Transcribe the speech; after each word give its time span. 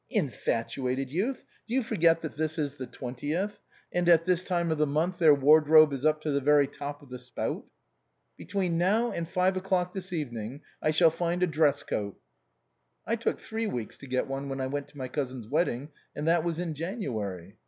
"Infatuated 0.09 1.11
youth! 1.11 1.45
do 1.67 1.75
you 1.75 1.83
forget 1.83 2.21
that 2.21 2.35
this 2.35 2.57
is 2.57 2.77
the 2.77 2.87
twentieth, 2.87 3.59
and 3.91 4.09
at 4.09 4.25
this 4.25 4.43
time 4.43 4.71
of 4.71 4.79
the 4.79 4.87
month 4.87 5.19
their 5.19 5.35
wardrobe 5.35 5.93
is 5.93 6.03
up 6.07 6.19
to 6.21 6.31
the 6.31 6.41
very 6.41 6.65
top 6.65 7.03
of 7.03 7.11
the 7.11 7.19
spout? 7.19 7.65
""Between 8.35 8.79
now 8.79 9.11
and 9.11 9.29
five 9.29 9.55
o'clock 9.57 9.93
this 9.93 10.11
evening 10.11 10.61
I 10.81 10.89
shall 10.89 11.11
find 11.11 11.43
a 11.43 11.45
dress 11.45 11.83
coat."" 11.83 12.19
I 13.05 13.15
took 13.15 13.39
three 13.39 13.67
weeks 13.67 13.95
to 13.99 14.07
get 14.07 14.25
one 14.25 14.49
when 14.49 14.59
I 14.59 14.65
went 14.65 14.87
to 14.87 14.97
my 14.97 15.07
cousin's 15.07 15.47
wedding, 15.47 15.89
and 16.15 16.27
that 16.27 16.43
was 16.43 16.57
in 16.57 16.73
January." 16.73 17.57